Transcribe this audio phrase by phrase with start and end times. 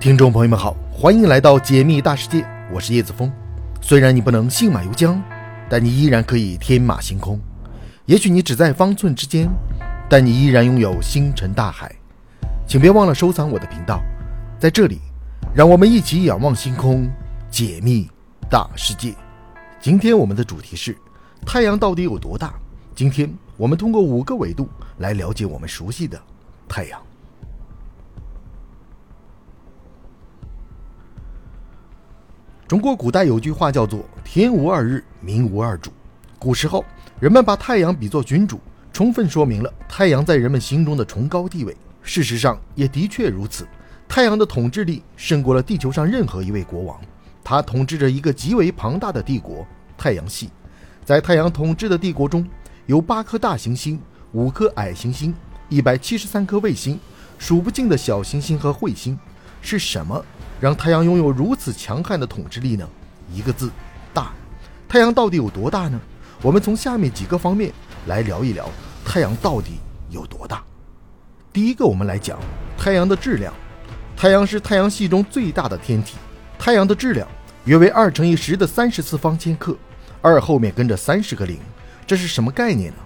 [0.00, 3.32] 听众朋友们好，欢迎来到解密大世界，我是叶子峰。
[3.80, 5.20] 虽然你不能信马由缰，
[5.68, 7.36] 但你依然可以天马行空。
[8.06, 9.50] 也许你只在方寸之间，
[10.08, 11.92] 但你依然拥有星辰大海。
[12.64, 14.00] 请别忘了收藏我的频道，
[14.56, 15.00] 在这里，
[15.52, 17.10] 让我们一起仰望星空，
[17.50, 18.08] 解密
[18.48, 19.12] 大世界。
[19.80, 20.96] 今天我们的主题是
[21.44, 22.54] 太阳到底有多大？
[22.94, 24.68] 今天我们通过五个维度
[24.98, 26.16] 来了解我们熟悉的
[26.68, 27.00] 太阳。
[32.68, 35.90] 中国古代有句话叫做“天无二日，民无二主”。
[36.38, 36.84] 古时候，
[37.18, 38.60] 人们把太阳比作君主，
[38.92, 41.74] 充分说明了太阳在人们心中的崇高地位。
[42.02, 43.66] 事实上，也的确如此。
[44.06, 47.00] 太阳的统治力胜过了地球上任何一位国王。
[47.42, 50.50] 他统治着一个极为庞大的帝国——太阳系。
[51.06, 52.46] 在太阳统治的帝国中，
[52.84, 53.98] 有八颗大行星、
[54.32, 55.34] 五颗矮行星、
[55.70, 57.00] 一百七十三颗卫星、
[57.38, 59.18] 数不尽的小行星和彗星。
[59.62, 60.22] 是什么？
[60.60, 62.88] 让太阳拥有如此强悍的统治力呢？
[63.32, 63.70] 一个字，
[64.12, 64.32] 大。
[64.88, 66.00] 太阳到底有多大呢？
[66.42, 67.72] 我们从下面几个方面
[68.06, 68.68] 来聊一聊
[69.04, 69.78] 太阳到底
[70.10, 70.62] 有多大。
[71.52, 72.38] 第一个，我们来讲
[72.76, 73.52] 太阳的质量。
[74.16, 76.16] 太阳是太阳系中最大的天体，
[76.58, 77.28] 太阳的质量
[77.64, 79.76] 约为二乘以十的三十次方千克，
[80.20, 81.56] 二后面跟着三十个零，
[82.04, 82.98] 这是什么概念呢？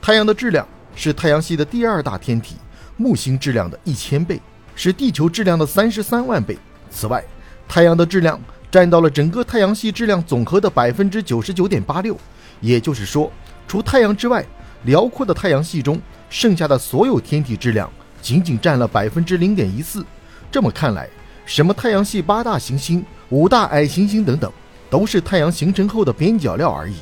[0.00, 2.56] 太阳的质量是太阳系的第二大天体
[2.96, 4.40] 木星质量的一千倍，
[4.76, 6.56] 是地球质量的三十三万倍。
[6.90, 7.24] 此外，
[7.68, 8.38] 太阳的质量
[8.70, 12.16] 占到了整个太阳系质量总和的百分之九十九点八六，
[12.60, 13.32] 也就是说，
[13.66, 14.44] 除太阳之外，
[14.84, 20.04] 辽阔的太阳系中剩下的所有天体质量仅仅占了百分之零点一四。
[20.50, 21.08] 这么看来，
[21.46, 24.52] 什么太阳系八大行星、五大矮行星等等，
[24.90, 26.96] 都是太阳形成后的边角料而已。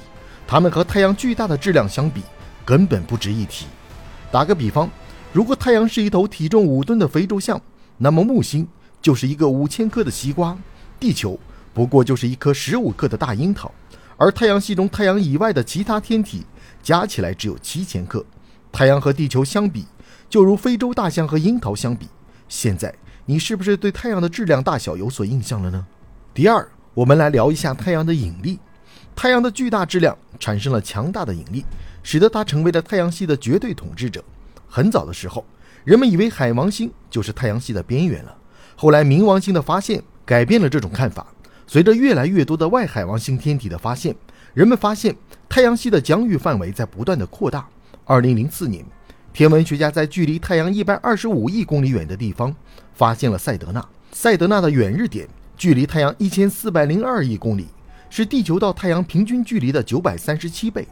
[0.46, 2.22] 它们和太阳巨大的质量相比，
[2.64, 3.66] 根本不值一提。
[4.30, 4.90] 打个比方，
[5.32, 7.60] 如果太阳是一头体重五吨的非洲象，
[7.96, 8.66] 那么木星。
[9.00, 10.56] 就是一个五千克的西瓜，
[10.98, 11.38] 地球
[11.72, 13.72] 不过就是一颗十五克的大樱桃，
[14.16, 16.44] 而太阳系中太阳以外的其他天体
[16.82, 18.24] 加起来只有七千克。
[18.70, 19.86] 太阳和地球相比，
[20.28, 22.08] 就如非洲大象和樱桃相比。
[22.48, 25.86] 现在你是不是对太阳的质量大小有所印象了呢？
[26.34, 28.58] 第二，我们来聊一下太阳的引力。
[29.14, 31.64] 太阳的巨大质量产生了强大的引力，
[32.02, 34.22] 使得它成为了太阳系的绝对统治者。
[34.68, 35.44] 很早的时候，
[35.84, 38.36] 人们以为海王星就是太阳系的边缘了。
[38.80, 41.26] 后来，冥王星的发现改变了这种看法。
[41.66, 44.14] 随着越来越多的外海王星天体的发现，
[44.54, 45.12] 人们发现
[45.48, 47.68] 太阳系的疆域范围在不断的扩大。
[48.04, 48.86] 二零零四年，
[49.32, 52.54] 天文学家在距离太阳一百二十五亿公里远的地方
[52.94, 53.84] 发现了赛德纳。
[54.12, 57.66] 赛德纳的远日点距离太阳一千四百零二亿公里，
[58.08, 60.86] 是地球到太阳平均距离的九百三十七倍。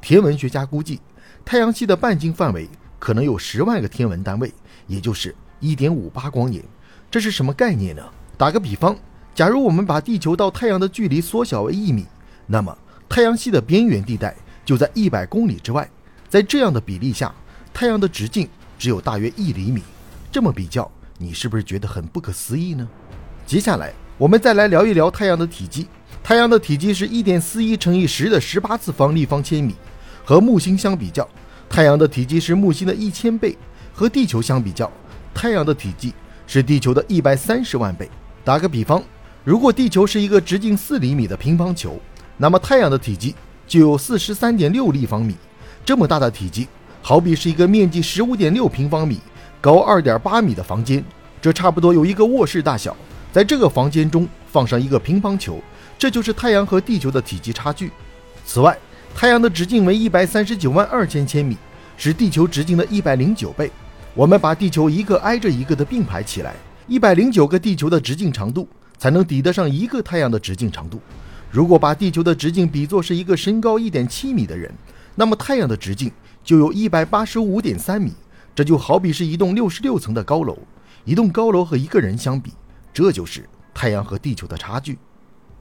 [0.00, 1.00] 天文学家估计，
[1.44, 2.68] 太阳系的半径范围
[2.98, 4.52] 可能有十万个天文单位，
[4.88, 6.64] 也就是一点五八光年。
[7.10, 8.02] 这是什么概念呢？
[8.36, 8.94] 打个比方，
[9.34, 12.06] 假如我们把地球到太阳的距离缩小为一米，
[12.46, 12.76] 那么
[13.08, 15.88] 太阳系的边缘地带就在一百公里之外。
[16.28, 17.34] 在这样的比例下，
[17.72, 18.46] 太阳的直径
[18.78, 19.82] 只有大约一厘米。
[20.30, 22.86] 这么比较，你是不是觉得很不可思议呢？
[23.46, 25.88] 接下来，我们再来聊一聊太阳的体积。
[26.22, 29.74] 太阳的体积是一点四一乘以十的十八次方立方千米。
[30.22, 31.26] 和木星相比较，
[31.70, 33.56] 太阳的体积是木星的一千倍；
[33.94, 34.92] 和地球相比较，
[35.32, 36.12] 太阳的体积。
[36.48, 38.10] 是地球的一百三十万倍。
[38.42, 39.00] 打个比方，
[39.44, 42.00] 如果地球是一个直径四厘米的乒乓球，
[42.38, 43.34] 那么太阳的体积
[43.66, 45.36] 就有四十三点六立方米。
[45.84, 46.66] 这么大的体积，
[47.02, 49.20] 好比是一个面积十五点六平方米、
[49.60, 51.04] 高二点八米的房间，
[51.40, 52.96] 这差不多有一个卧室大小。
[53.30, 55.60] 在这个房间中放上一个乒乓球，
[55.98, 57.92] 这就是太阳和地球的体积差距。
[58.46, 58.76] 此外，
[59.14, 61.58] 太阳的直径为一百三十九万二千千米，
[61.98, 63.70] 是地球直径的一百零九倍。
[64.18, 66.56] 我们把地球一个挨着一个的并排起来，
[66.88, 68.68] 一百零九个地球的直径长度
[68.98, 71.00] 才能抵得上一个太阳的直径长度。
[71.52, 74.74] 如果把地球的直径比作是一个身高一点七米的人，
[75.14, 76.10] 那么太阳的直径
[76.42, 78.12] 就有一百八十五点三米。
[78.56, 80.58] 这就好比是一栋六十六层的高楼，
[81.04, 82.50] 一栋高楼和一个人相比，
[82.92, 84.98] 这就是太阳和地球的差距。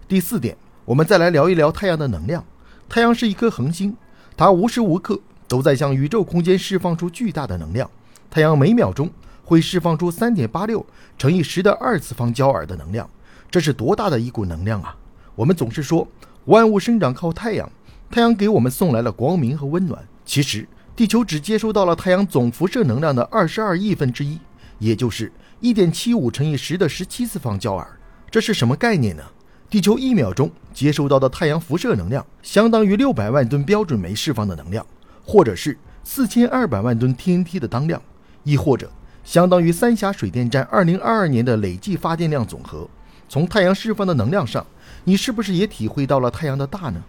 [0.08, 2.44] 第四点，我们再来聊一聊太阳的能量。
[2.90, 3.96] 太阳是一颗恒星，
[4.36, 7.88] 它无时无刻都在向宇宙空间释放出巨大的能量。
[8.38, 9.10] 太阳每秒钟
[9.44, 10.86] 会释放出三点八六
[11.18, 13.10] 乘以十的二次方焦耳的能量，
[13.50, 14.96] 这是多大的一股能量啊！
[15.34, 16.08] 我们总是说
[16.46, 17.68] 万物生长靠太阳，
[18.12, 20.08] 太阳给我们送来了光明和温暖。
[20.24, 24.40] 其实地球只接收到了太阳总辐射能量的二十二亿分之一，
[24.78, 27.88] 也就是一点七五乘以十的十七次方焦耳。
[28.30, 29.24] 这是什么概念呢？
[29.68, 34.86] 地球一秒钟接收到的太阳辐射能量，相当于六百万吨标准煤释放的能量，
[35.26, 38.00] 或者是四千二百万吨 TNT 的当量。
[38.48, 38.90] 亦或者
[39.26, 42.90] 相当于三峡水电站2022年的累计发电量总和。
[43.28, 44.66] 从太阳释放的能量上，
[45.04, 47.04] 你是不是也体会到了太阳的大呢？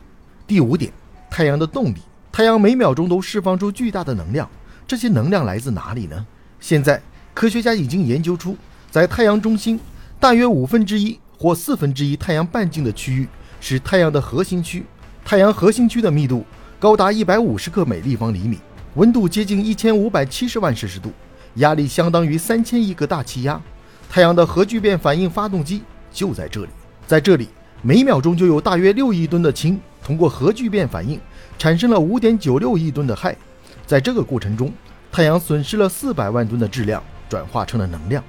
[0.49, 0.93] 第五点，
[1.31, 1.99] 太阳的动力。
[2.33, 4.51] 太阳每秒钟都释放出巨大的能量，
[4.85, 6.27] 这些能量来自哪里呢？
[6.59, 7.01] 现在
[7.33, 8.57] 科学家已经研究出，
[8.91, 9.79] 在太阳中心
[10.19, 13.29] 大约五分之一或四分之一太阳半径的区域
[13.61, 14.85] 是太阳的核心区。
[15.25, 16.45] 太阳核心区的密度
[16.81, 18.59] 高达一百五十克每立方厘米，
[18.95, 21.13] 温度接近一千五百七十万摄氏度。
[21.55, 23.61] 压力相当于三千亿个大气压，
[24.09, 26.69] 太阳的核聚变反应发动机就在这里。
[27.07, 27.49] 在这里，
[27.83, 31.21] 每秒钟就有大约六亿吨的氢通过核聚变反应
[31.59, 33.35] 产生了五点九六亿吨的氦。
[33.87, 34.73] 在这个过程中，
[35.11, 38.23] 太阳损失了四百万吨的质量，转化成了能量。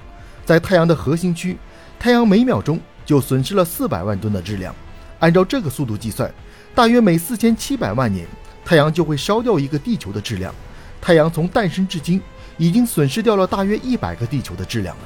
[0.44, 1.56] 在太阳的核心区，
[1.98, 4.74] 太阳每秒钟就损失了四百万吨的质量。
[5.18, 6.32] 按照这个速度计算，
[6.74, 8.26] 大约每四千七百万年，
[8.64, 10.54] 太阳就会烧掉一个地球的质量。
[11.00, 12.20] 太阳从诞生至今。
[12.60, 15.04] 已经损失掉了大约一百个地球的质量了。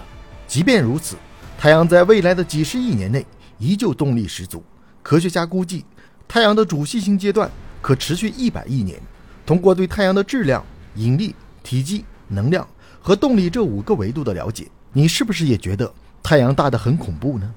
[0.48, 1.14] 即便如此，
[1.56, 3.24] 太阳在未来的几十亿年内
[3.60, 4.60] 依旧动力十足。
[5.04, 5.84] 科学家估计，
[6.26, 7.48] 太阳的主系星阶段
[7.80, 9.00] 可持续一百亿年。
[9.46, 10.66] 通过对太阳的质量、
[10.96, 12.66] 引力、体积、能量
[13.00, 15.92] 和动力这五个维度的了解，你是不是也觉得
[16.24, 17.54] 太阳大得很恐怖呢？